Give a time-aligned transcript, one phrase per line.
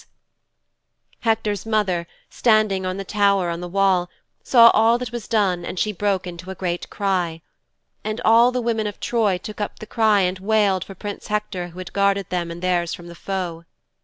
[1.19, 4.09] 'Hector's mother, standing on the tower on the wall,
[4.43, 7.43] saw all that was done and she broke into a great cry.
[8.03, 11.67] And all the women of Troy took up the cry and wailed for Prince Hector
[11.67, 13.65] who had guarded them and theirs from the foe.